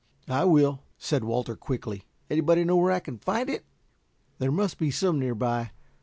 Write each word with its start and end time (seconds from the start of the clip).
"I 0.27 0.45
will," 0.45 0.79
said 0.97 1.23
Walter 1.23 1.55
quickly. 1.55 2.05
"Anybody 2.27 2.63
know 2.63 2.75
where 2.75 2.91
I 2.91 2.99
can 3.01 3.19
find 3.19 3.47
it?" 3.51 3.67
"There 4.39 4.51
must 4.51 4.79
be 4.79 4.89
some 4.89 5.19
near 5.19 5.35
by. 5.35 5.69